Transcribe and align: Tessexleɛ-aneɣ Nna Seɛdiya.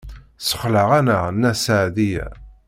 Tessexleɛ-aneɣ 0.37 1.23
Nna 1.31 1.51
Seɛdiya. 1.55 2.27